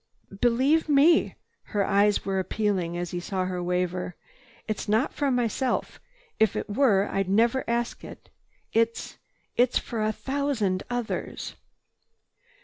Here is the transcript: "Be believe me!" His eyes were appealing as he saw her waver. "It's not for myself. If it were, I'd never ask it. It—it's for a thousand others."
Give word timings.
"Be 0.31 0.37
believe 0.37 0.89
me!" 0.89 1.35
His 1.65 1.75
eyes 1.75 2.25
were 2.25 2.39
appealing 2.39 2.97
as 2.97 3.11
he 3.11 3.19
saw 3.19 3.45
her 3.45 3.61
waver. 3.61 4.15
"It's 4.67 4.89
not 4.89 5.13
for 5.13 5.29
myself. 5.29 5.99
If 6.39 6.55
it 6.55 6.67
were, 6.67 7.07
I'd 7.07 7.29
never 7.29 7.63
ask 7.67 8.03
it. 8.03 8.31
It—it's 8.73 9.77
for 9.77 10.01
a 10.03 10.11
thousand 10.11 10.81
others." 10.89 11.53